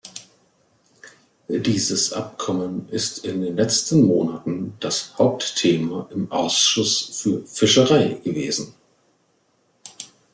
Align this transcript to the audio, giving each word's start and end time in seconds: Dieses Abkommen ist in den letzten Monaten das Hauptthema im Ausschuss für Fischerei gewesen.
Dieses 1.47 2.11
Abkommen 2.11 2.89
ist 2.89 3.23
in 3.23 3.43
den 3.43 3.55
letzten 3.55 4.01
Monaten 4.03 4.73
das 4.79 5.15
Hauptthema 5.19 6.09
im 6.09 6.31
Ausschuss 6.31 7.21
für 7.21 7.45
Fischerei 7.45 8.19
gewesen. 8.23 8.73